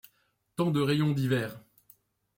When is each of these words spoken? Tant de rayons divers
Tant 0.55 0.71
de 0.71 0.81
rayons 0.81 1.11
divers 1.11 1.63